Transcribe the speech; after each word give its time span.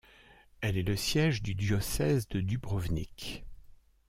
Elle 0.61 0.77
est 0.79 0.87
le 0.87 0.95
siège 0.95 1.43
du 1.43 1.53
Diocèse 1.53 2.27
de 2.27 2.41
Dubrovnik. 2.41 3.43